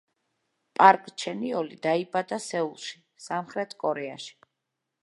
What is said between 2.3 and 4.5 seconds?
სეულში, სამხრეთ კორეაში.